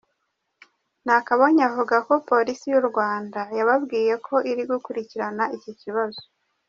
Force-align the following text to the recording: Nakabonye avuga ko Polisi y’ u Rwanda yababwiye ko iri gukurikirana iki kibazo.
Nakabonye 1.05 1.61
avuga 1.69 1.95
ko 2.07 2.13
Polisi 2.29 2.65
y’ 2.71 2.75
u 2.81 2.83
Rwanda 2.89 3.39
yababwiye 3.57 4.13
ko 4.25 4.35
iri 4.51 4.63
gukurikirana 4.71 5.43
iki 5.57 5.71
kibazo. 5.81 6.21